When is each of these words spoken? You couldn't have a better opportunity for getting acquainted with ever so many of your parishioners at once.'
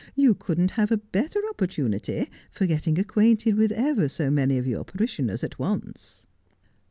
You 0.15 0.33
couldn't 0.33 0.71
have 0.71 0.89
a 0.91 0.97
better 0.97 1.39
opportunity 1.51 2.27
for 2.49 2.65
getting 2.65 2.97
acquainted 2.97 3.55
with 3.55 3.71
ever 3.71 4.09
so 4.09 4.31
many 4.31 4.57
of 4.57 4.65
your 4.65 4.83
parishioners 4.83 5.43
at 5.43 5.59
once.' 5.59 6.25